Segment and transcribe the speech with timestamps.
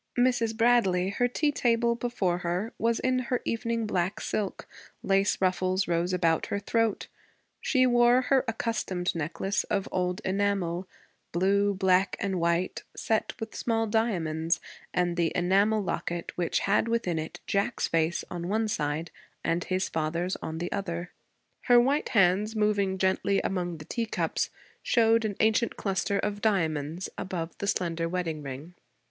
[0.17, 0.57] Mrs.
[0.57, 4.67] Bradley, her tea table before her, was in her evening black silk;
[5.03, 7.05] lace ruffles rose about her throat;
[7.61, 10.87] she wore her accustomed necklace of old enamel,
[11.31, 14.59] blue, black, and white, set with small diamonds,
[14.91, 19.11] and the enamel locket which had within it Jack's face on one side
[19.43, 21.11] and his father's on the other;
[21.65, 24.49] her white hands, moving gently among the teacups,
[24.81, 28.73] showed an ancient cluster of diamonds above the slender wedding ring.